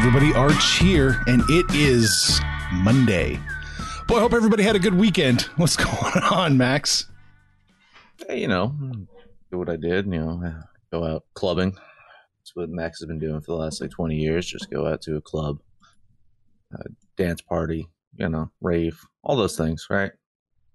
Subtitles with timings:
[0.00, 2.40] Everybody, Arch here, and it is
[2.72, 3.38] Monday.
[4.08, 5.42] Boy, I hope everybody had a good weekend.
[5.56, 7.06] What's going on, Max?
[8.26, 8.74] Hey, you know,
[9.52, 10.06] do what I did.
[10.06, 10.54] You know,
[10.90, 11.72] go out clubbing.
[11.72, 14.46] That's what Max has been doing for the last like twenty years.
[14.46, 15.58] Just go out to a club,
[16.74, 16.88] uh,
[17.18, 17.86] dance party,
[18.16, 19.86] you know, rave, all those things.
[19.90, 20.12] Right.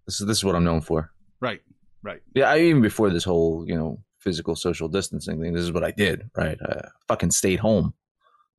[0.06, 1.12] This is this is what I'm known for.
[1.42, 1.62] Right,
[2.04, 2.22] right.
[2.36, 5.84] Yeah, I, even before this whole you know physical social distancing thing, this is what
[5.84, 6.30] I did.
[6.38, 6.60] Right.
[6.62, 7.96] I fucking stayed home.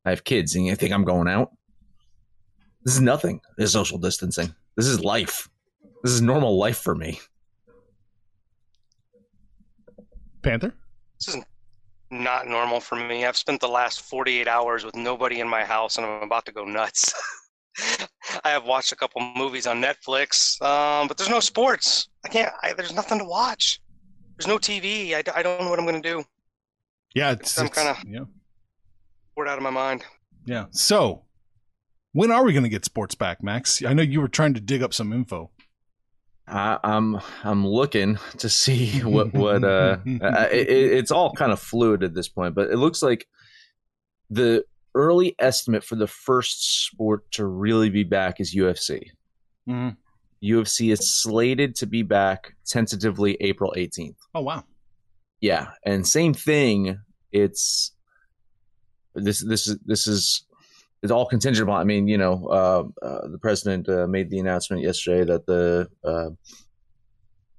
[0.06, 1.50] I have kids, and you think I'm going out?
[2.84, 3.40] This is nothing.
[3.58, 4.54] This is social distancing.
[4.76, 5.48] This is life.
[6.04, 7.18] This is normal life for me.
[10.42, 10.72] Panther?
[11.18, 11.42] This is
[12.10, 13.24] not normal for me.
[13.26, 16.52] I've spent the last 48 hours with nobody in my house and I'm about to
[16.52, 17.12] go nuts.
[18.44, 22.08] I have watched a couple movies on Netflix, um, but there's no sports.
[22.24, 23.80] I can't, I, there's nothing to watch.
[24.38, 25.14] There's no TV.
[25.14, 26.24] I, I don't know what I'm going to do.
[27.14, 28.24] Yeah, it's, I'm it's- kinda- yeah,
[29.36, 30.02] Bored out of my mind.
[30.46, 30.64] yeah.
[30.70, 31.24] So,
[32.12, 33.84] when are we going to get sports back, Max?
[33.84, 35.50] I know you were trying to dig up some info.
[36.48, 42.02] I, I'm I'm looking to see what what uh it, it's all kind of fluid
[42.02, 43.26] at this point, but it looks like
[44.30, 44.64] the
[44.94, 49.10] early estimate for the first sport to really be back is UFC.
[49.68, 49.96] Mhm.
[50.42, 54.16] UFC is slated to be back tentatively April 18th.
[54.34, 54.64] Oh wow.
[55.40, 57.00] Yeah, and same thing.
[57.32, 57.92] It's
[59.16, 60.46] this this is this is
[61.02, 61.80] it's all contingent upon.
[61.80, 65.88] I mean, you know, uh, uh, the president uh, made the announcement yesterday that the,
[66.04, 66.30] uh,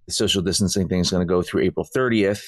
[0.05, 2.43] the social distancing thing is going to go through April 30th.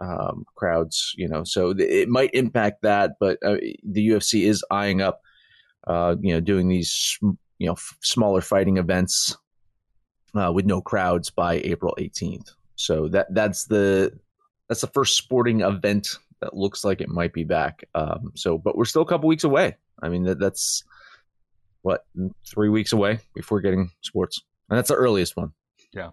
[0.00, 4.64] Um, crowds, you know, so th- it might impact that, but uh, the UFC is
[4.68, 5.20] eyeing up,
[5.86, 9.36] uh, you know, doing these you know f- smaller fighting events
[10.52, 12.50] with no crowds by April 18th.
[12.74, 14.18] So that that's the
[14.68, 16.08] that's the first sporting event
[16.44, 17.84] that looks like it might be back.
[17.94, 19.76] Um, so, but we're still a couple weeks away.
[20.02, 20.84] I mean, that, that's
[21.80, 22.04] what
[22.46, 25.52] three weeks away before getting sports, and that's the earliest one.
[25.94, 26.10] Yeah,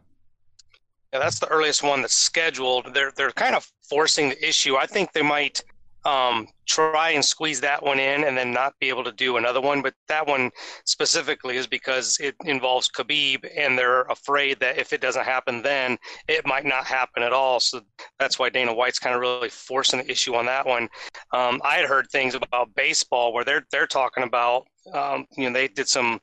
[1.11, 2.93] Yeah, that's the earliest one that's scheduled.
[2.93, 4.77] They're they're kind of forcing the issue.
[4.77, 5.61] I think they might
[6.05, 9.61] um, try and squeeze that one in and then not be able to do another
[9.61, 9.81] one.
[9.81, 10.51] But that one
[10.85, 15.97] specifically is because it involves Khabib, and they're afraid that if it doesn't happen then,
[16.27, 17.59] it might not happen at all.
[17.59, 17.81] So
[18.19, 20.89] that's why Dana White's kind of really forcing the issue on that one.
[21.33, 25.53] Um, I had heard things about baseball where they're they're talking about um, you know
[25.53, 26.19] they did some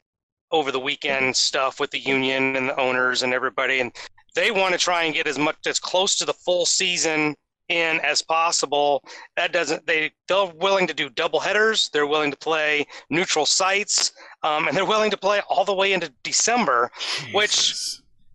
[0.50, 3.94] over the weekend stuff with the union and the owners and everybody and
[4.34, 7.34] they want to try and get as much as close to the full season
[7.68, 9.02] in as possible.
[9.36, 11.90] That doesn't they they're willing to do double headers.
[11.92, 14.12] They're willing to play neutral sites,
[14.42, 16.90] um, and they're willing to play all the way into December.
[17.32, 17.74] Which,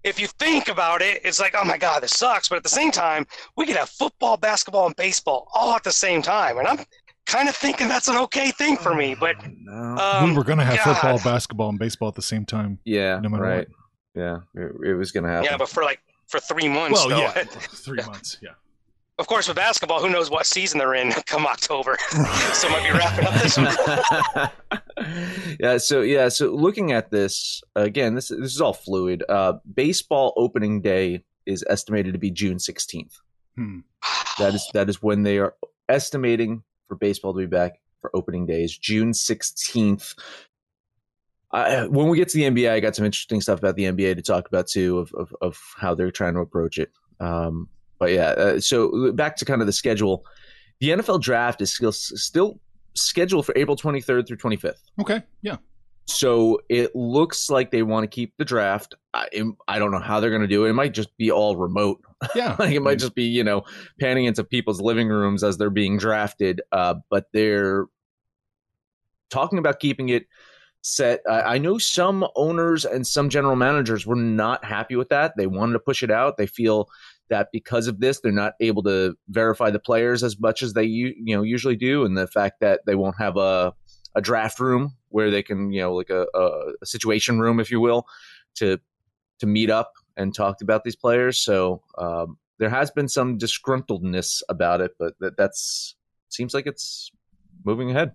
[0.04, 2.50] if you think about it, it's like, oh my god, this sucks.
[2.50, 3.26] But at the same time,
[3.58, 6.80] we could have football, basketball, and baseball all at the same time, and I'm
[7.26, 9.16] kind of thinking that's an okay thing for me.
[9.16, 9.98] But No.
[9.98, 10.94] um, we were going to have God.
[10.94, 12.80] football, basketball, and baseball at the same time.
[12.86, 13.68] yeah, no matter right.
[14.14, 15.46] Yeah, it, it was going to happen.
[15.46, 17.18] yeah, but for like for three months Well, though.
[17.20, 17.32] yeah,
[17.86, 18.38] three months.
[18.44, 18.50] Yeah.
[19.20, 21.98] Of course, with basketball, who knows what season they're in come October?
[22.10, 23.68] so might be wrapping up this one.
[25.60, 25.78] yeah.
[25.78, 26.30] So yeah.
[26.30, 29.24] So looking at this again, this this is all fluid.
[29.30, 33.16] Uh, baseball opening day is estimated to be June sixteenth.
[33.56, 33.82] Hmm.
[34.40, 35.54] That is that is when they are
[35.90, 40.16] estimating for baseball to be back for opening days, June sixteenth.
[41.52, 44.24] When we get to the NBA, I got some interesting stuff about the NBA to
[44.24, 46.92] talk about too, of of, of how they're trying to approach it.
[47.20, 47.70] Um,
[48.04, 50.26] but yeah, uh, so back to kind of the schedule.
[50.82, 52.60] The NFL draft is still still
[52.96, 54.82] scheduled for April 23rd through 25th.
[55.00, 55.24] Okay.
[55.42, 55.56] Yeah.
[56.04, 58.94] So it looks like they want to keep the draft.
[59.14, 59.30] I,
[59.70, 60.72] I don't know how they're going to do it.
[60.72, 62.04] It might just be all remote.
[62.36, 62.56] Yeah.
[62.60, 63.64] like it might just be you know
[64.02, 66.60] panning into people's living rooms as they're being drafted.
[66.74, 67.86] Uh, but they're
[69.30, 70.28] talking about keeping it
[70.82, 71.22] set.
[71.26, 75.38] I, I know some owners and some general managers were not happy with that.
[75.38, 76.36] They wanted to push it out.
[76.36, 76.90] They feel
[77.34, 80.84] that because of this, they're not able to verify the players as much as they
[80.84, 83.74] you know usually do, and the fact that they won't have a
[84.16, 87.80] a draft room where they can you know like a, a, situation room, if you
[87.80, 88.06] will,
[88.56, 88.78] to
[89.40, 91.40] to meet up and talk about these players.
[91.40, 95.96] So um, there has been some disgruntledness about it, but that that's
[96.30, 97.12] seems like it's
[97.66, 98.12] moving ahead.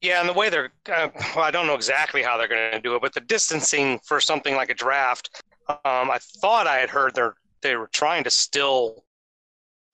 [0.00, 2.80] Yeah, and the way they're, uh, well, I don't know exactly how they're going to
[2.80, 6.90] do it, but the distancing for something like a draft, um, I thought I had
[6.90, 9.04] heard they're they were trying to still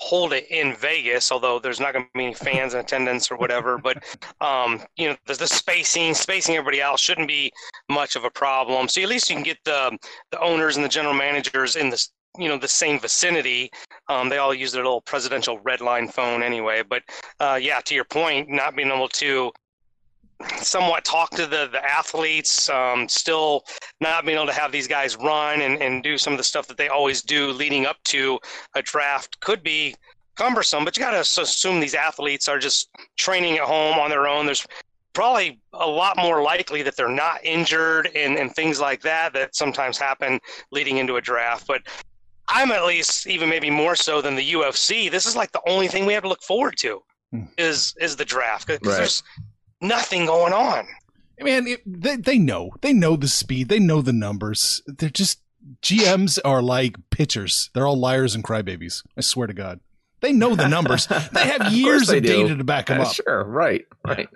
[0.01, 3.37] hold it in Vegas, although there's not going to be any fans in attendance or
[3.37, 3.79] whatever.
[3.79, 4.03] But
[4.41, 7.53] um, you know, the, the spacing, spacing everybody else shouldn't be
[7.89, 8.89] much of a problem.
[8.89, 9.97] So at least you can get the
[10.31, 13.69] the owners and the general managers in this you know the same vicinity
[14.09, 17.03] um, they all use their little presidential red line phone anyway but
[17.41, 19.51] uh, yeah to your point not being able to
[20.61, 23.65] somewhat talk to the the athletes um, still
[24.01, 26.67] not being able to have these guys run and, and do some of the stuff
[26.67, 28.39] that they always do leading up to
[28.75, 29.95] a draft could be
[30.37, 32.89] cumbersome but you got to assume these athletes are just
[33.19, 34.67] training at home on their own there's
[35.13, 39.55] probably a lot more likely that they're not injured and, and things like that that
[39.55, 40.39] sometimes happen
[40.73, 41.83] leading into a draft but
[42.49, 45.89] i'm at least even maybe more so than the ufc this is like the only
[45.89, 47.01] thing we have to look forward to
[47.33, 47.45] Hmm.
[47.59, 48.97] is is the draft because Right.
[48.97, 49.23] there's
[49.81, 50.87] nothing going on
[51.43, 52.71] Man, it, they, they know.
[52.83, 53.69] They know the speed.
[53.71, 54.83] They know the numbers.
[54.87, 55.41] They're just
[55.83, 57.71] GMs are like pitchers.
[57.75, 59.03] They're all liars and crybabies.
[59.17, 59.81] I swear to God.
[60.21, 61.09] They know the numbers.
[61.33, 62.43] They have years course they of do.
[62.43, 63.15] data to back them Yeah, up.
[63.15, 64.29] Sure, right, right.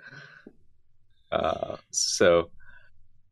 [1.31, 2.49] Uh, so,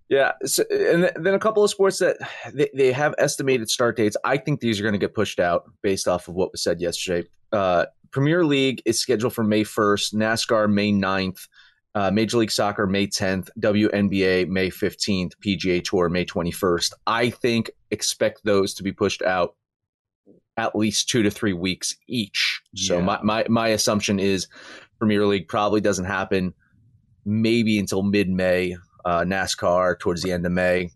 [0.09, 2.17] yeah, so, and then a couple of sports that
[2.53, 4.17] they, they have estimated start dates.
[4.23, 6.79] I think these are going to get pushed out based off of what was said
[6.79, 7.27] yesterday.
[7.51, 11.47] Uh, Premier League is scheduled for May 1st, NASCAR May 9th,
[11.95, 16.93] uh, Major League Soccer May 10th, WNBA May 15th, PGA Tour May 21st.
[17.07, 19.55] I think expect those to be pushed out
[20.57, 22.61] at least two to three weeks each.
[22.75, 23.03] So Yeah.
[23.03, 24.47] my, my, my assumption is
[24.99, 26.53] Premier League probably doesn't happen
[27.25, 28.75] maybe until mid May.
[29.05, 30.89] Uh, NASCAR towards the end of May,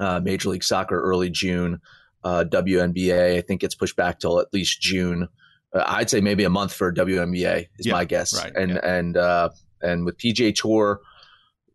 [0.00, 1.80] uh, Major League Soccer early June,
[2.24, 5.28] uh, WNBA I think gets pushed back till at least June.
[5.72, 8.34] Uh, I'd say maybe a month for WNBA is Yeah, my guess.
[8.36, 8.80] right, and yeah.
[8.82, 9.50] and uh,
[9.82, 11.00] and with PGA Tour,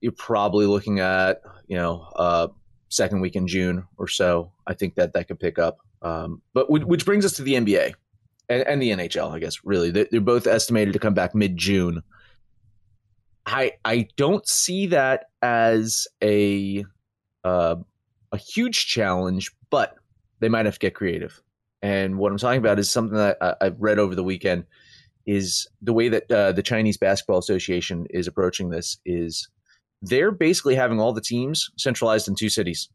[0.02, 2.48] you're probably looking at you know uh,
[2.90, 4.52] second week in June or so.
[4.68, 5.80] I think that that could pick up.
[6.02, 7.94] Um, but which, which brings us to the NBA
[8.50, 9.64] and, and the NHL, I guess.
[9.64, 12.04] Really, they, they're both estimated to come back mid June.
[13.46, 16.86] I I don't see that as a
[17.44, 17.76] uh,
[18.32, 19.96] a huge challenge, but
[20.40, 21.42] they might have to get creative.
[21.82, 24.66] And what I'm talking about is something that I, I've read over the weekend.
[25.26, 29.48] Is the way that uh, the Chinese Basketball Association is approaching this is
[30.02, 32.90] they're basically having all the teams centralized in two cities.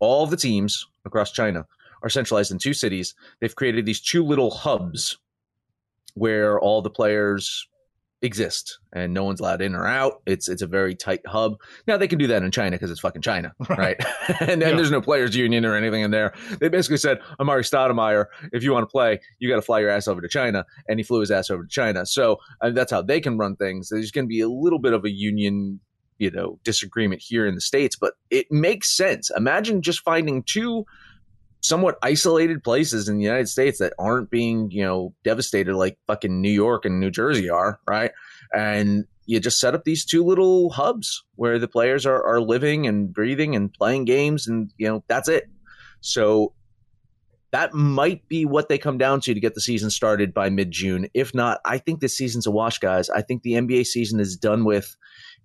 [0.00, 1.64] All the teams across China
[2.02, 3.14] are centralized in two cities.
[3.40, 5.18] They've created these two little hubs
[6.14, 7.68] where all the players
[8.20, 10.22] exist and no one's allowed in or out.
[10.26, 11.54] It's it's a very tight hub.
[11.86, 13.96] Now they can do that in China because it's fucking China, right?
[14.40, 14.68] and, Yeah.
[14.70, 16.34] and there's no players union or anything in there.
[16.58, 19.90] They basically said, Amar'e Stoudemire, if you want to play, you got to fly your
[19.90, 22.04] ass over to China, and he flew his ass over to China.
[22.06, 23.88] So uh, that's how they can run things.
[23.90, 25.78] There's going to be a little bit of a union,
[26.18, 29.30] you know, disagreement here in the states, but it makes sense.
[29.36, 30.84] Imagine just finding two
[31.68, 36.40] somewhat isolated places in the United States that aren't being, you know, devastated like fucking
[36.40, 38.10] New York and New Jersey are, right?
[38.54, 42.86] And you just set up these two little hubs where the players are, are living
[42.86, 45.44] and breathing and playing games and you know, that's it.
[46.00, 46.54] So
[47.50, 50.70] that might be what they come down to to get the season started by mid
[50.70, 51.08] June.
[51.14, 53.10] If not, I think this season's a wash, guys.
[53.10, 54.96] I think the NBA season is done with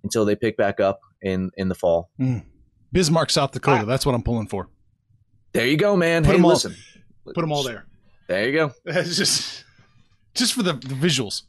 [0.04, 2.10] until they pick back up in in the fall.
[2.20, 2.44] Mm.
[2.92, 3.86] Bismarck, South Dakota.
[3.86, 4.70] That's what I'm pulling for.
[5.54, 6.24] There you go, man.
[6.24, 6.76] Put hey, them all- listen.
[7.26, 7.86] Put them all there.
[8.28, 8.72] There you go.
[8.86, 9.64] It's just,
[10.34, 11.44] just for the, the visuals.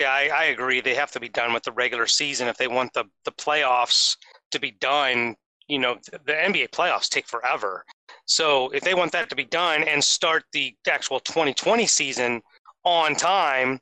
[0.00, 0.80] Yeah, I, I agree.
[0.80, 4.16] They have to be done with the regular season if they want the the playoffs
[4.50, 5.36] to be done.
[5.68, 7.84] You know, the, the NBA playoffs take forever.
[8.26, 12.42] So if they want that to be done and start the actual 2020 season
[12.84, 13.80] on time,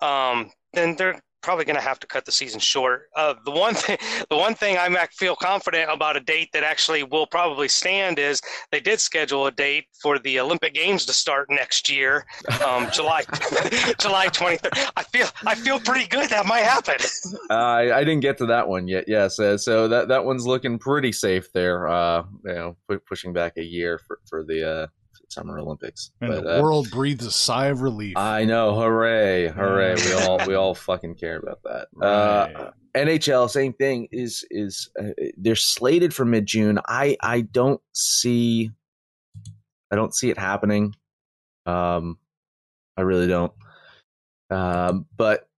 [0.00, 3.08] um, then they're probably going to have to cut the season short.
[3.14, 3.96] Uh, the one thing,
[4.28, 8.42] the one thing I feel confident about a date that actually will probably stand is
[8.72, 12.26] they did schedule a date for the Olympic Games to start next year,
[12.66, 13.22] um, July
[14.00, 14.90] July 23rd.
[14.96, 16.96] I feel I feel pretty good that might happen.
[17.48, 19.04] Uh, I, I didn't get to that one yet.
[19.06, 21.86] Yes, uh, so that that one's looking pretty safe there.
[21.86, 24.86] Uh, you know, pu- pushing back a year for for the uh,
[25.28, 26.12] Summer Olympics.
[26.20, 28.16] And But, the uh, world breathes a sigh of relief.
[28.16, 29.94] I know, hooray, hooray!
[29.96, 31.88] We all we all fucking care about that.
[32.02, 34.08] Uh, NHL, same thing.
[34.10, 36.78] Is is uh, they're slated for mid June.
[36.86, 38.70] I I don't see,
[39.90, 40.94] I don't see it happening.
[41.66, 42.18] Um,
[42.96, 43.52] I really don't.
[44.50, 45.48] Um, but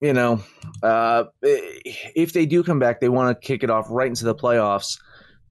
[0.00, 0.42] you know,
[0.82, 4.34] uh, if they do come back, they want to kick it off right into the
[4.34, 4.98] playoffs.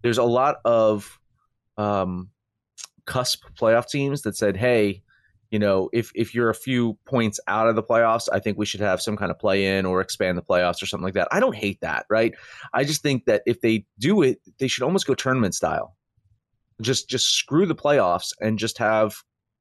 [0.04, 1.20] There's a lot of
[1.78, 2.30] um,
[3.06, 5.04] cusp playoff teams that said, "Hey,
[5.52, 8.66] you know, if if you're a few points out of the playoffs, I think we
[8.66, 11.28] should have some kind of play in or expand the playoffs or something like that.
[11.32, 12.34] I don't hate that, right?
[12.74, 15.96] I just think that if they do it, they should almost go tournament style.
[16.82, 19.16] Just just screw the playoffs and just have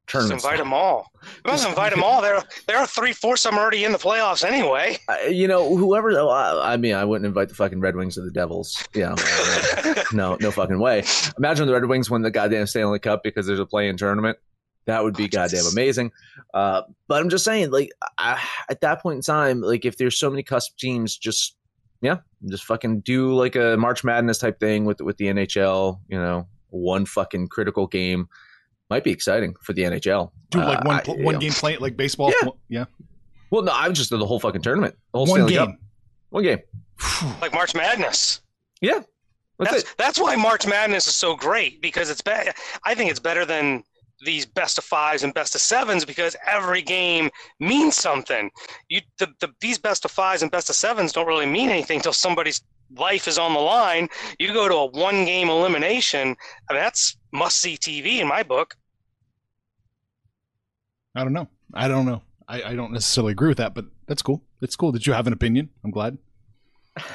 [0.07, 1.11] Just invite them all.
[1.43, 2.21] We must invite them all.
[2.21, 4.97] There, there are three fourths of them already in the playoffs anyway.
[5.29, 6.11] You know, whoever.
[6.11, 8.87] oh, I I mean, I wouldn't invite the fucking Red Wings or the Devils.
[8.93, 9.15] You know,
[10.13, 11.03] no, no fucking way.
[11.37, 14.37] Imagine the Red Wings win the goddamn Stanley Cup because there's a play-in tournament.
[14.85, 16.11] That would be goddamn amazing.
[16.53, 20.17] Uh, but I'm just saying, like, I, at that point in time, like, if there's
[20.17, 21.55] so many cusp teams, just
[22.01, 25.99] yeah, just fucking do like a March Madness type thing with with the NHL.
[26.07, 28.27] You know, one fucking critical game
[28.89, 30.31] might be exciting for the NHL.
[30.51, 32.31] Do like Uh, one I- one game play like baseball.
[32.41, 32.49] Yeah.
[32.69, 32.85] yeah.
[33.51, 34.95] Well, no, I'm just the whole fucking tournament.
[35.13, 35.67] The whole One Stanley Cup.
[35.69, 35.77] game.
[36.29, 36.59] One game.
[37.41, 38.41] like March Madness.
[38.81, 38.99] Yeah,
[39.59, 39.95] that's, That's it.
[39.97, 42.53] that's why March Madness is so great because it's better.
[42.83, 43.83] I think it's better than
[44.25, 48.49] these best of fives and best of sevens because every game means something.
[48.89, 51.97] You the, the these best of fives and best of sevens don't really mean anything
[51.97, 52.61] until somebody's
[52.97, 54.09] life is on the line.
[54.39, 56.35] You go to a one game elimination.
[56.69, 58.75] I mean that's must see TV in my book.
[61.15, 61.47] I don't know.
[61.73, 62.21] I don't know.
[62.47, 64.43] I, I don't necessarily agree with that, but that's cool.
[64.61, 65.69] It's cool that you have an opinion.
[65.83, 66.17] I'm glad.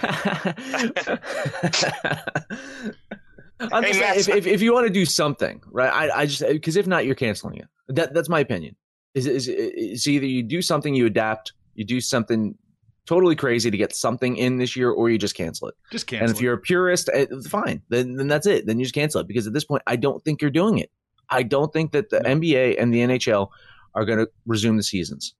[3.72, 5.92] I'm Hey, saying, if, if, if you want to do something, right?
[5.92, 7.68] I, I just because if not, you're canceling it.
[7.88, 8.76] That that's my opinion.
[9.14, 12.56] Is is is either you do something, you adapt, you do something
[13.06, 15.74] totally crazy to get something in this year, or you just cancel it.
[15.90, 16.24] Just cancel.
[16.24, 16.28] It.
[16.28, 16.44] And if it.
[16.44, 18.66] you're a purist, eh, fine, then then that's it.
[18.66, 20.90] Then you just cancel it because at this point, I don't think you're doing it.
[21.28, 23.48] I don't think that the NBA and the NHL
[23.94, 25.34] are going to resume the seasons.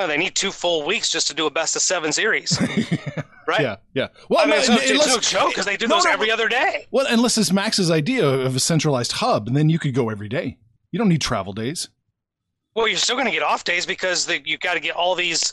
[0.00, 2.58] Oh, they need two full weeks just to do a best of seven series,
[3.46, 3.60] right?
[3.60, 4.08] yeah, yeah.
[4.28, 6.04] Well, I mean, it's, no, no, it's no unless- joke because they do No, those
[6.04, 6.86] no, every other day.
[6.90, 10.28] Well, unless it's Max's idea of a centralized hub, and then you could go every
[10.28, 10.58] day.
[10.90, 11.88] You don't need travel days.
[12.74, 15.14] Well, you're still going to get off days because the, you got to get all
[15.14, 15.52] these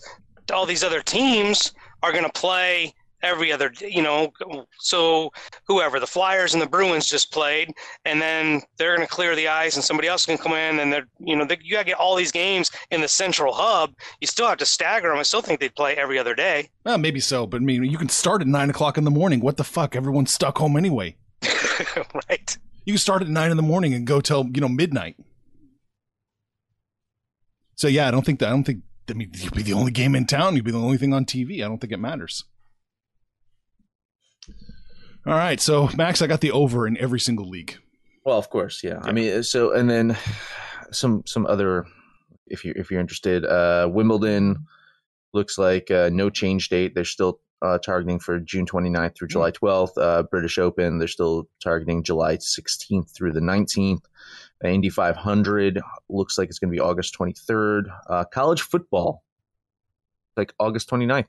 [0.52, 4.32] all these other teams are going to play every other you know
[4.80, 5.30] so
[5.68, 7.70] whoever the flyers and the bruins just played
[8.06, 10.92] and then they're going to clear the ice and somebody else can come in and
[10.94, 13.94] they're you know they, you got to get all these games in the central hub
[14.22, 16.98] you still have to stagger them i still think they'd play every other day Well,
[16.98, 19.42] maybe so, but I mean, you can start at nine o'clock in the morning.
[19.42, 19.96] What the fuck?
[19.98, 21.18] Everyone's stuck home anyway.
[22.30, 25.18] right You can start at nine in the morning and go till you know midnight.
[27.76, 28.48] So yeah, I don't think that.
[28.48, 28.84] I don't think.
[29.10, 30.56] I mean, you'd be the only game in town.
[30.56, 31.64] You'd be the only thing on TV.
[31.64, 32.44] I don't think it matters.
[35.26, 37.78] All right, so Max, I got the over in every single league.
[38.26, 39.00] Well, of course, yeah.
[39.02, 40.18] I mean, so and then
[40.92, 41.86] some some other,
[42.48, 44.66] if you if you're interested, uh, Wimbledon
[45.34, 46.96] looks like uh, no change date.
[46.96, 49.92] They're still uh, targeting for June 29th through July 12th.
[49.98, 54.04] Uh, British Open, they're still targeting July 16th through the 19th.
[54.64, 57.84] Uh, Indy 500 looks like it's going to be August 23rd.
[58.10, 59.24] Uh, college football,
[60.38, 61.28] like August 29th.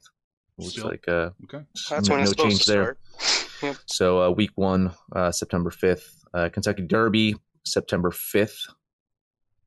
[0.59, 0.89] Looks Still?
[0.89, 1.65] like uh, Okay.
[1.89, 2.97] that's no, when it's no supposed change to there.
[3.19, 7.35] start So uh, week one, uh, September fifth, uh, Kentucky Derby,
[7.65, 8.67] September fifth,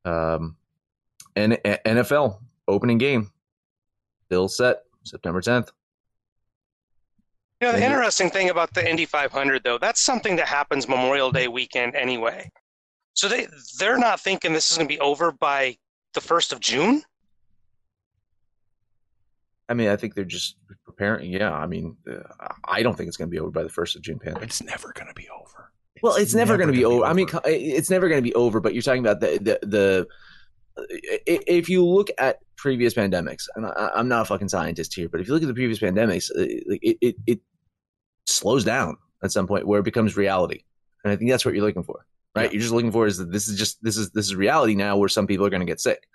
[0.04, 0.56] um,
[1.36, 3.30] and NFL opening game,
[4.26, 5.72] still set September tenth.
[7.60, 10.88] You know, the Maybe- interesting thing about the Indy 500, though, that's something that happens
[10.88, 12.50] Memorial Day weekend anyway.
[13.14, 13.46] So they
[13.78, 15.76] they're not thinking this is going to be over by
[16.14, 17.02] the first of June.
[19.68, 21.30] I mean, I think they're just preparing.
[21.32, 23.96] Yeah, I mean, uh, I don't think it's going to be over by the first
[23.96, 24.18] of June.
[24.18, 24.42] Panther.
[24.42, 25.70] It's never going to be over.
[26.02, 27.04] Well, it's, never, going to be gonna over.
[27.06, 28.60] I mean, it's never going to be over.
[28.60, 30.06] But you're talking about the the the.
[31.26, 35.20] If you look at previous pandemics, and I, I'm not a fucking scientist here, but
[35.20, 36.44] if you look at the previous pandemics, uh,
[36.82, 37.40] it, it it
[38.26, 40.64] slows down at some point where it becomes reality,
[41.02, 42.44] and I think that's what you're looking for, right?
[42.44, 42.52] Yeah.
[42.52, 44.96] You're just looking for is that this is just this is this is reality now,
[44.96, 46.08] where some people are going to get sick,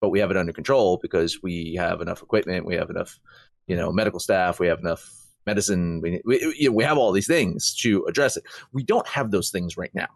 [0.00, 3.18] but we have it under control because we have enough equipment, we have enough,
[3.66, 5.10] you know, medical staff, we have enough
[5.46, 8.44] medicine, we we, you know, we have all these things to address it.
[8.72, 10.08] We don't have those things right now.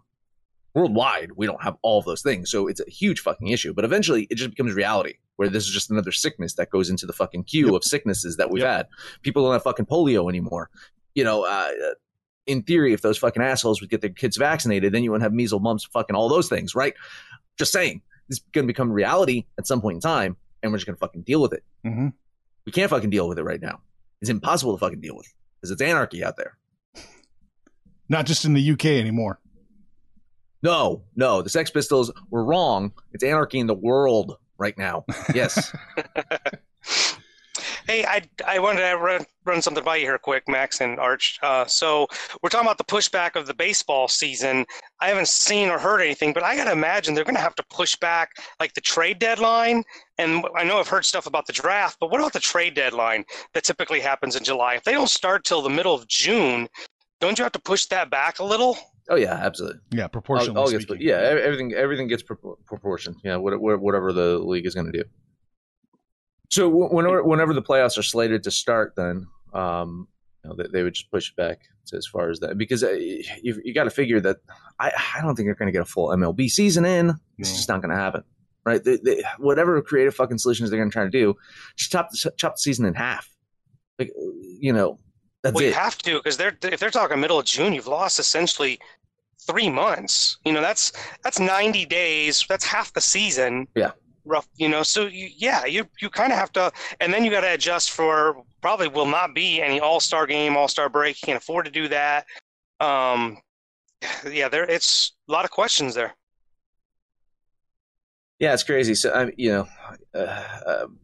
[0.74, 2.50] Worldwide, we don't have all of those things.
[2.50, 3.74] So it's a huge fucking issue.
[3.74, 7.06] But eventually it just becomes reality where this is just another sickness that goes into
[7.06, 7.74] the fucking queue Yep.
[7.74, 8.70] of sicknesses that we've Yep.
[8.76, 8.86] had.
[9.22, 10.68] People don't have fucking polio anymore.
[11.14, 11.70] You know, uh,
[12.46, 15.32] in theory, if those fucking assholes would get their kids vaccinated, then you wouldn't have
[15.32, 16.94] measles, mumps, fucking all those things, right?
[17.58, 18.02] Just saying.
[18.28, 20.96] This is going to become reality at some point in time, and we're just going
[20.96, 21.64] to fucking deal with it.
[21.84, 22.08] hmm
[22.64, 23.80] We can't fucking deal with it right now.
[24.20, 25.26] It's impossible to fucking deal with
[25.60, 26.56] because it's anarchy out there.
[28.08, 29.40] Not just in the UK anymore.
[30.62, 32.92] No, no, the Sex Pistols were wrong.
[33.12, 35.04] It's anarchy in the world right now.
[35.34, 35.74] Yes.
[37.86, 41.38] Hey, I I wanted to run, run something by you here quick, Max and Arch.
[41.42, 42.06] Uh, so
[42.42, 44.64] we're talking about the pushback of the baseball season.
[45.00, 47.56] I haven't seen or heard anything, but I got to imagine they're going to have
[47.56, 48.30] to push back
[48.60, 49.82] like the trade deadline.
[50.16, 53.24] And I know I've heard stuff about the draft, but what about the trade deadline
[53.52, 54.74] that typically happens in July?
[54.74, 56.68] If they don't start till the middle of June,
[57.20, 58.78] don't you have to push that back a little?
[59.10, 59.80] Oh yeah, absolutely.
[59.92, 61.06] Yeah, All, proportionally all gets, speaking.
[61.06, 63.16] yeah, everything everything gets pro- proportion.
[63.24, 65.04] Yeah, what- what- whatever the league is going to do.
[66.50, 70.08] So whenever whenever the playoffs are slated to start, then um,
[70.44, 72.82] you know, they, they would just push it back to as far as that because
[72.84, 74.36] uh, you, you got to figure that
[74.78, 77.10] I, I don't think they're going to get a full MLB season in.
[77.38, 77.56] It's No.
[77.56, 78.22] just not going to happen,
[78.66, 78.82] right?
[78.84, 81.34] They, they, whatever creative fucking solutions they're going to try to do,
[81.76, 83.28] just chop the, chop the season in half.
[83.98, 84.10] Like
[84.60, 84.98] you know,
[85.42, 88.18] that's well, you have to because they're if they're talking middle of June, you've lost
[88.18, 88.78] essentially
[89.46, 90.38] three months.
[90.44, 90.92] You know, that's
[91.24, 92.44] that's ninety days.
[92.48, 93.66] That's half the season.
[93.74, 93.92] Yeah.
[94.24, 94.48] Rough.
[94.56, 97.40] You know, so you, yeah, you you kind of have to, and then you got
[97.40, 101.20] to adjust for probably will not be any All Star game, All Star break.
[101.20, 102.26] You can't afford to do that.
[102.78, 103.38] Um,
[104.30, 106.14] yeah, there it's a lot of questions there.
[108.38, 108.94] Yeah, it's crazy.
[108.94, 109.68] So I, you know,
[110.14, 110.98] uh, um,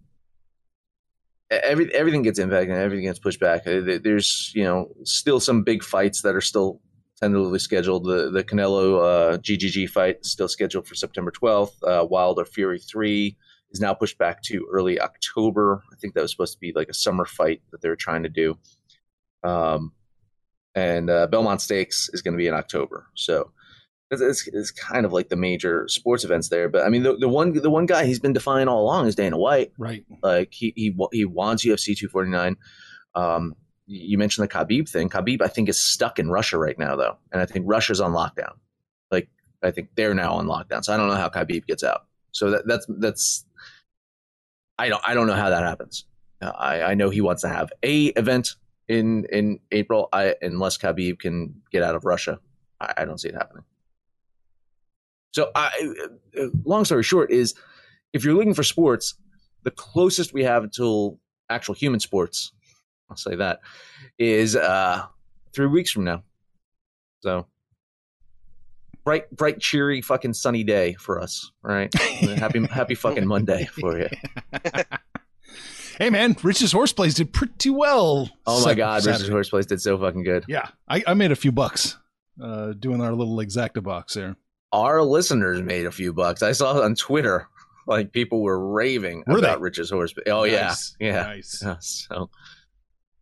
[1.51, 3.67] every everything gets impacted, and everything gets pushed back.
[3.67, 6.81] Uh, There's you know still some big fights that are still
[7.21, 8.05] tentatively scheduled.
[8.05, 8.99] The the Canelo
[9.35, 11.73] uh, GGG fight is still scheduled for September 12th.
[11.83, 13.37] Uh, Wilder Fury three
[13.71, 15.83] is now pushed back to early October.
[15.93, 18.23] I think that was supposed to be like a summer fight that they were trying
[18.23, 18.57] to do.
[19.45, 19.93] Um,
[20.75, 23.07] and uh, Belmont Stakes is going to be in October.
[23.15, 23.51] So
[24.11, 26.69] it's, it's, kind of like the major sports events there.
[26.69, 29.15] But I mean, the, the one the one guy he's been defying all along is
[29.15, 29.73] Dana White.
[29.79, 30.05] Right.
[30.23, 32.57] Like he he he wants UFC 249.
[33.15, 33.55] Um,
[33.87, 35.09] you mentioned the Khabib thing.
[35.09, 38.13] Khabib, I think, is stuck in Russia right now, though, and I think Russia's on
[38.13, 38.53] lockdown.
[39.11, 39.29] Like
[39.63, 42.07] I think they're now on lockdown, so I don't know how Khabib gets out.
[42.33, 43.45] So that, that's that's
[44.79, 46.05] I don't I don't know how that happens.
[46.41, 48.57] Uh, I I know he wants to have a event
[48.89, 50.09] in in April.
[50.13, 52.41] I unless Khabib can get out of Russia,
[52.81, 53.65] I, I don't see it happening.
[55.33, 55.71] So, I,
[56.41, 57.55] uh, long story short, is
[58.13, 59.15] if you're looking for sports,
[59.63, 61.19] the closest we have until
[61.51, 62.53] actual human sports,
[63.11, 63.61] I'll say that,
[64.19, 65.05] is uh,
[65.53, 66.23] three weeks from now.
[67.21, 67.47] So,
[69.05, 71.51] bright, bright, cheery, fucking sunny day for us.
[71.63, 71.93] right?
[72.39, 74.09] happy, happy fucking Monday for you.
[75.99, 78.31] Hey man, Rich's horseplays did pretty well.
[78.47, 79.33] Oh my god, Rich's Saturday.
[79.33, 80.45] Horse Place did so fucking good.
[80.47, 81.99] Yeah, I, I made a few bucks
[82.41, 84.37] uh, doing our little exacta box there.
[84.73, 86.43] Our listeners made a few bucks.
[86.43, 87.49] I saw on Twitter,
[87.87, 89.63] like people were raving Were about they?
[89.63, 90.13] Rich's Horse.
[90.27, 91.23] Oh Nice, yeah, yeah.
[91.23, 91.65] nice.
[91.81, 92.31] So,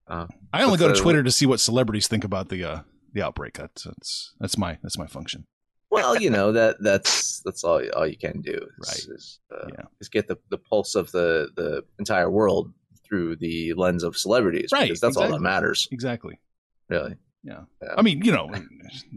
[0.08, 2.80] I only go to Twitter to see what celebrities think about the uh,
[3.12, 3.54] the outbreak.
[3.54, 5.44] That's that's that's my that's my function.
[5.90, 8.52] well, you know that that's that's all all you can do.
[8.80, 9.16] Is, Right.
[9.16, 9.84] Is, uh, Yeah.
[10.00, 12.72] is get the, the pulse of the the entire world
[13.06, 14.70] through the lens of celebrities.
[14.72, 16.40] Right, Because that's all that matters, Exactly.
[16.88, 17.14] really.
[17.46, 17.60] Yeah.
[17.80, 17.94] Yeah.
[17.96, 18.50] I mean, you know,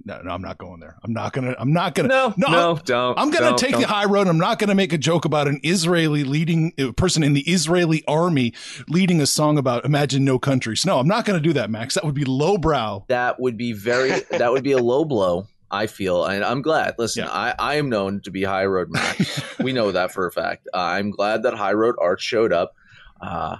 [0.06, 0.98] no, no, I'm not going there.
[1.04, 1.56] I'm not gonna.
[1.58, 2.08] I'm not gonna.
[2.10, 3.18] No, No, no, don't.
[3.18, 3.82] I'm going to don't, take don't.
[3.82, 4.28] the high road.
[4.28, 7.42] I'm not going to make a joke about an Israeli leading a person in the
[7.42, 8.54] Israeli army
[8.88, 10.86] leading a song about imagine no countries.
[10.86, 11.96] No, I'm not going to do that, Max.
[11.96, 13.06] That would be lowbrow.
[13.08, 14.12] That would be very.
[14.30, 15.48] that would be a low blow.
[15.72, 16.96] I feel, and I'm glad.
[16.98, 17.32] Listen, Yeah.
[17.32, 19.60] I, I am known to be high road Max.
[19.60, 20.68] we know that for a fact.
[20.74, 22.74] Uh, I'm glad that High Road Art showed up.
[23.22, 23.58] Uh,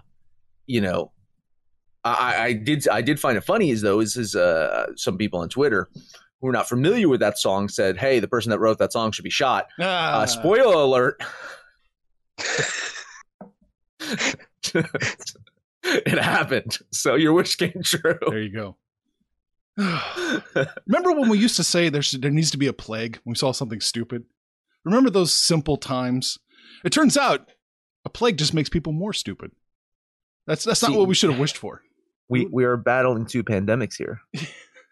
[0.66, 1.12] you know,
[2.04, 5.40] I, I did I did find it funny as though is is uh, some people
[5.42, 5.90] on Twitter
[6.42, 9.12] who are not familiar with that song said, "Hey, the person that wrote that song
[9.12, 11.22] should be shot." Ah, Uh, spoiler alert.
[15.84, 16.78] it happened.
[16.92, 18.18] So your wish came true.
[18.30, 18.78] There you go.
[20.88, 23.32] Remember when we used to say there should, there needs to be a plague when
[23.34, 24.26] we saw something stupid?
[24.84, 26.38] Remember those simple times?
[26.84, 27.50] It turns out
[28.06, 29.52] a plague just makes people more stupid.
[30.48, 31.84] That's that's not what we should have wished for.
[32.30, 34.22] We we are battling two pandemics here.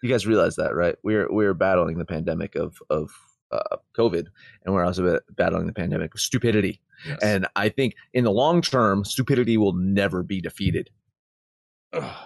[0.03, 0.95] You guys realize that, right?
[1.01, 3.09] We're we're battling the pandemic of of
[3.51, 4.27] uh, COVID,
[4.63, 6.79] and we're also battling the pandemic of stupidity.
[7.07, 7.17] Yes.
[7.23, 10.91] And I think in the long term, stupidity will never be defeated.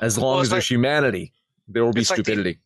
[0.01, 1.31] As long Well, as there's like- humanity,
[1.69, 2.59] there will be it's like the- stupidity.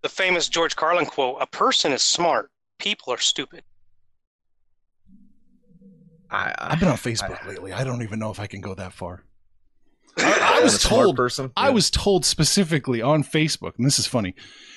[0.00, 3.64] The famous George Carlin quote: "A person is smart, people are stupid."
[6.30, 7.74] I, I, I've been on Facebook lately.
[7.74, 9.24] I don't even know if I can go that far.
[10.18, 11.50] I, I was told- person.
[11.56, 11.74] I Yeah.
[11.74, 14.34] was told specifically on Facebook, and this is funny,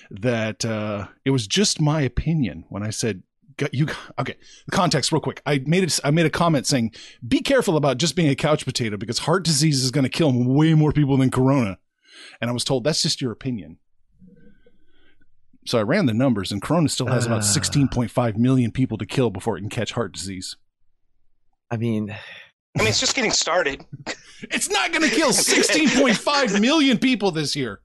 [0.10, 3.24] that uh, it was just my opinion when I said,
[3.58, 3.88] "G- "You
[4.20, 4.36] okay?"
[4.68, 5.42] The context, real quick.
[5.46, 6.00] I made it.
[6.04, 6.92] I made a comment saying,
[7.28, 10.32] "Be careful about just being a couch potato because heart disease is going to kill
[10.34, 11.78] way more people than corona."
[12.40, 13.78] And I was told that's just your opinion.
[15.66, 17.44] So I ran the numbers, and corona still has about Ah.
[17.44, 20.56] 16.5 million people to kill before it can catch heart disease.
[21.70, 22.16] I mean,
[22.78, 23.86] I mean, it's just getting started.
[24.50, 27.80] It's not going to kill 16.5 million people this year.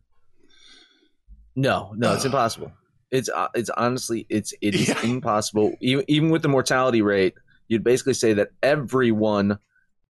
[1.54, 2.72] no, no, it's impossible.
[3.10, 5.02] It's uh, it's honestly it's it is Yeah.
[5.02, 5.74] impossible.
[5.82, 7.34] Even even with the mortality rate,
[7.68, 9.58] you'd basically say that everyone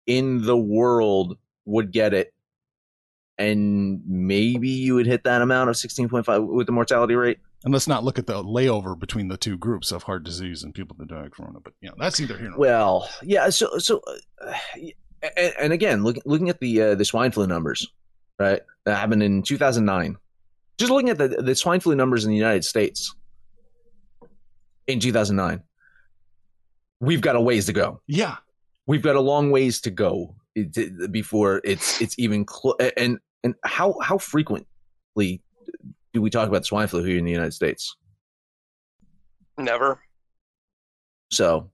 [0.06, 2.32] in the world would get it,
[3.38, 7.38] and maybe you would hit that amount of sixteen point five with the mortality rate.
[7.66, 10.72] And let's not look at the layover between the two groups of heart disease and
[10.72, 11.58] people that die of corona.
[11.58, 13.50] But you know, that's either here nor Well, yeah.
[13.50, 14.00] So so,
[14.40, 14.54] uh,
[15.36, 17.84] and, and again, looking looking at the uh, the swine flu numbers,
[18.38, 18.62] right?
[18.84, 20.16] That happened in two thousand nine.
[20.78, 23.12] Just looking at the the swine flu numbers in the United States
[24.86, 25.60] in two thousand nine,
[27.00, 28.00] we've got a ways to go.
[28.06, 28.36] Yeah.
[28.86, 30.36] We've got a long ways to go
[31.10, 32.76] before it's it's even close.
[32.96, 35.42] and and how how frequently
[36.16, 37.94] do we talk about swine flu here in the United States?
[39.58, 40.00] Never.
[41.30, 41.70] So,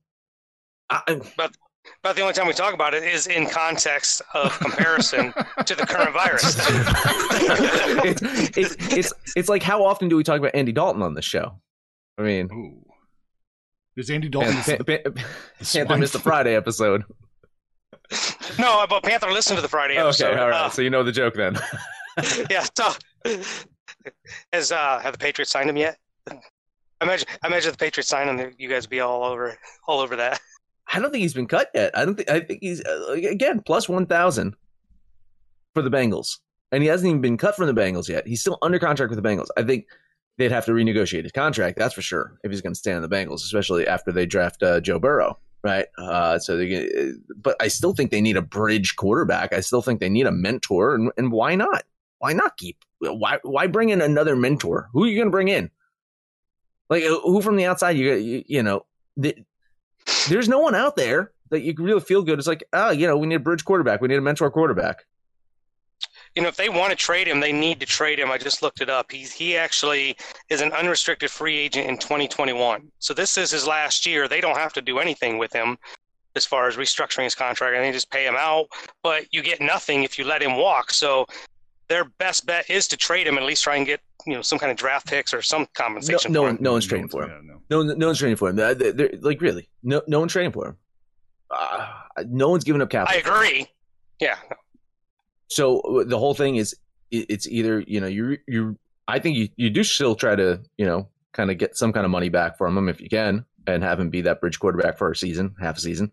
[0.90, 5.32] I, About the only time we talk about it is in context of comparison
[5.64, 6.56] to the current virus.
[8.04, 11.24] it's, it's it's it's like how often do we talk about Andy Dalton on this
[11.24, 11.60] show?
[12.18, 12.84] I mean, Ooh.
[13.96, 14.54] Is Andy Dalton?
[14.54, 15.24] Pan- Pan- Pan-
[15.60, 16.18] swine Panther missed the.
[16.18, 17.04] Friday episode.
[18.58, 20.32] no, but Panther listened to the Friday episode.
[20.32, 20.66] Okay, all right.
[20.66, 21.56] Uh, so you know the joke then.
[22.50, 22.66] yeah.
[22.76, 22.92] So,
[24.52, 25.98] has uh, have the Patriots signed him yet?
[26.28, 26.34] I
[27.02, 28.54] imagine, I imagine the Patriots signed him.
[28.58, 30.40] You guys be all over, all over that.
[30.92, 31.96] I don't think he's been cut yet.
[31.96, 32.30] I don't think.
[32.30, 34.54] I think he's uh, again plus one thousand
[35.74, 36.38] for the Bengals,
[36.70, 38.26] and he hasn't even been cut from the Bengals yet.
[38.26, 39.48] He's still under contract with the Bengals.
[39.56, 39.86] I think
[40.38, 41.78] they'd have to renegotiate his contract.
[41.78, 44.62] That's for sure if he's going to stay on the Bengals, especially after they draft
[44.62, 45.38] uh, Joe Burrow.
[45.64, 45.86] Right.
[45.96, 49.52] Uh, so they, but I still think they need a bridge quarterback.
[49.52, 51.84] I still think they need a mentor, and, and why not?
[52.18, 52.78] Why not keep?
[53.02, 54.88] Why why bring in another mentor?
[54.92, 55.70] Who are you going to bring in?
[56.88, 57.96] Like uh, who from the outside?
[57.96, 58.86] You you, you know.
[59.16, 59.36] The,
[60.28, 62.38] there's no one out there that you really feel good.
[62.38, 64.00] It's like, oh, you know, we need a bridge quarterback.
[64.00, 65.04] We need a mentor quarterback.
[66.34, 68.30] You know, if they want to trade him, they need to trade him.
[68.30, 69.12] I just looked it up.
[69.12, 70.16] He's he actually
[70.48, 72.90] is an unrestricted free agent in 2021.
[72.98, 74.28] So this is his last year.
[74.28, 75.76] They don't have to do anything with him
[76.34, 78.68] as far as restructuring his contract, and they just pay him out.
[79.02, 80.90] But you get nothing if you let him walk.
[80.90, 81.26] So
[81.92, 84.42] their best bet is to trade him, and at least try and get you know
[84.42, 86.32] some kind of draft picks or some compensation.
[86.32, 86.62] no for one, him.
[86.62, 87.30] no one's trading for him.
[87.30, 87.84] Yeah, no.
[87.84, 88.56] No, no one's trading for him.
[88.56, 90.76] They're, they're- like really, no, no one's trading for him.
[91.50, 91.86] Uh,
[92.26, 93.14] no one's giving up capital.
[93.14, 93.66] I agree.
[94.20, 94.36] Yeah,
[95.48, 96.74] So uh, the whole thing is,
[97.10, 98.78] it's either you know you you.
[99.08, 102.04] I think you you do still try to you know kind of get some kind
[102.06, 104.96] of money back from him if you can, and have him be that bridge quarterback
[104.96, 106.10] for a season, half a season,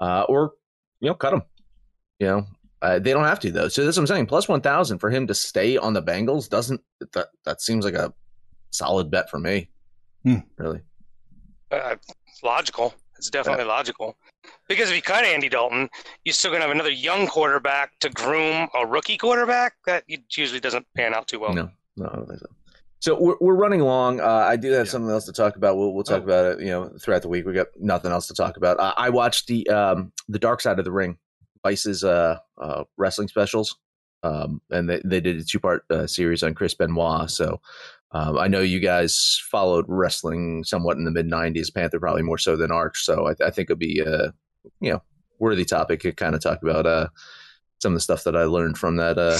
[0.00, 0.52] uh, or
[1.00, 1.42] you know cut him.
[2.20, 2.46] You know
[2.82, 3.68] uh, they don't have to though.
[3.68, 4.26] So that's what I'm saying.
[4.26, 6.80] Plus one thousand for him to stay on the Bengals doesn't
[7.12, 8.12] that that seems like a
[8.70, 9.68] solid bet for me.
[10.24, 10.36] Hmm.
[10.58, 10.80] Really.
[11.70, 11.96] uh,
[12.42, 12.94] logical.
[13.16, 14.16] It's definitely logical.
[14.68, 15.90] Because if you cut Andy Dalton,
[16.24, 19.74] you're still going to have another young quarterback to groom a rookie quarterback.
[19.84, 21.52] That usually doesn't pan out too well.
[21.52, 22.46] No, no, I don't think so.
[23.00, 24.20] So we're, we're running along.
[24.20, 24.90] Uh, I do have Yeah.
[24.90, 25.76] something else to talk about.
[25.76, 26.24] We'll, we'll talk Oh.
[26.24, 27.44] about it, you know, throughout the week.
[27.46, 28.80] We got nothing else to talk about.
[28.80, 31.18] I, I watched the um, the Dark Side of the Ring,
[31.62, 33.76] Vice's uh, uh, wrestling specials,
[34.22, 37.30] um, and they, they did a two part uh, series on Chris Benoit.
[37.30, 37.60] So
[38.12, 41.72] um, I know you guys followed wrestling somewhat in the mid '90s.
[41.72, 43.04] Panther probably more so than Arch.
[43.04, 44.32] So I, I think it'd be a
[44.80, 45.02] you know
[45.38, 47.08] worthy topic to kind of talk about uh,
[47.80, 49.38] some of the stuff that I learned from that uh,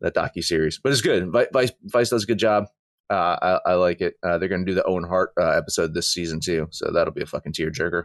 [0.00, 0.78] that docu series.
[0.82, 1.32] But it's good.
[1.52, 2.66] Vice Vice does a good job.
[3.08, 4.14] Uh, I, I like it.
[4.22, 7.14] Uh, they're going to do the Owen Hart uh, episode this season too, so that'll
[7.14, 8.04] be a fucking tearjerker.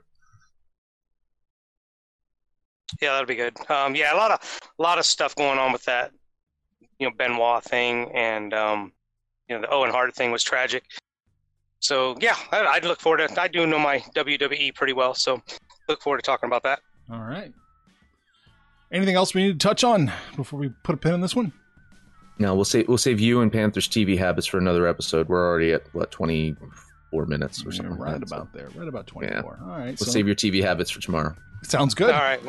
[3.02, 3.56] Yeah, that'll be good.
[3.70, 6.12] Um, yeah, a lot of a lot of stuff going on with that,
[7.00, 8.92] you know, Benoit thing and um,
[9.48, 10.84] you know the Owen Hart thing was tragic.
[11.80, 13.42] So yeah, I, I'd look forward to.
[13.42, 15.42] I do know my WWE pretty well, so
[15.88, 16.80] look forward to talking about that.
[17.12, 17.52] All right.
[18.92, 21.54] Anything else we need to touch on before we put a pin in this one?
[22.40, 25.30] No, we'll save we'll save you and Panthers TV habits for another episode.
[25.30, 26.56] We're already at what twenty
[27.10, 27.98] four minutes or Yeah, something.
[27.98, 28.70] right like that, so about there.
[28.74, 29.60] Right about 24.
[29.64, 29.86] All right.
[29.88, 31.36] We'll so- save your TV habits for tomorrow.
[31.64, 32.10] Sounds good.
[32.14, 32.42] All right.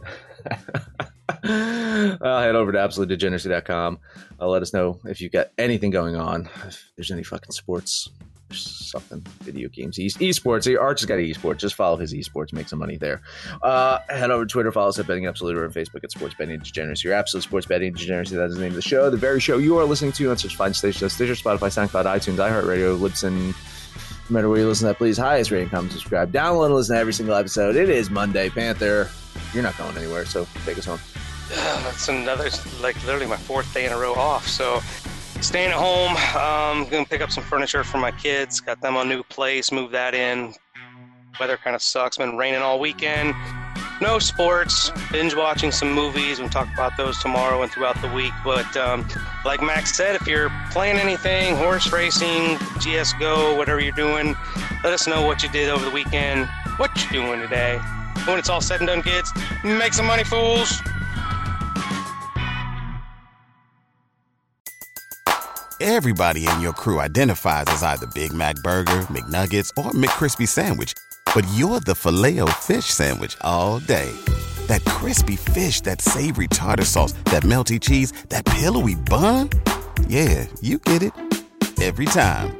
[1.44, 3.98] uh, head over to absolutedegeneracy.com.
[4.40, 6.48] Uh, let us know if you've got anything going on.
[6.66, 8.08] If there's any fucking sports,
[8.52, 10.80] something, video games, e- esports.
[10.80, 11.58] Arch has got esports.
[11.58, 13.22] Just follow his esports, make some money there.
[13.62, 16.34] Uh, head over to Twitter, follow us at Betting Absolute, or on Facebook at Sports
[16.38, 17.08] Betting Degeneracy.
[17.08, 18.36] Your absolute sports betting degeneracy.
[18.36, 19.10] That is the name of the show.
[19.10, 22.36] The very show you are listening to on such fine stations, Stitcher, Spotify, SoundCloud, iTunes,
[22.36, 23.54] iHeartRadio, Libsyn.
[24.28, 26.94] No matter where you listen to that, please highest rating, comment, subscribe, download, and listen
[26.94, 27.76] to every single episode.
[27.76, 29.10] It is Monday, Panther.
[29.52, 31.00] You're not going anywhere, so take us home.
[31.50, 32.48] That's another,
[32.80, 34.46] like literally my fourth day in a row off.
[34.46, 34.80] So
[35.40, 38.60] staying at home, um, gonna pick up some furniture for my kids.
[38.60, 40.54] Got them a new place, move that in.
[41.38, 42.18] Weather kind of sucks.
[42.18, 43.34] Been raining all weekend.
[44.00, 44.90] No sports.
[45.12, 46.38] Binge watching some movies.
[46.38, 48.32] We'll talk about those tomorrow and throughout the week.
[48.44, 49.06] But um,
[49.44, 54.36] like Max said, if you're playing anything, horse racing, CS:GO, whatever you're doing,
[54.84, 57.78] let us know what you did over the weekend, what you're doing today.
[58.26, 59.32] When it's all said and done, kids,
[59.64, 60.80] make some money, fools.
[65.80, 70.92] Everybody in your crew identifies as either Big Mac Burger, McNuggets, or McCrispy Sandwich.
[71.34, 74.14] But you're the filet fish Sandwich all day.
[74.66, 79.48] That crispy fish, that savory tartar sauce, that melty cheese, that pillowy bun.
[80.06, 81.12] Yeah, you get it.
[81.80, 82.59] Every time.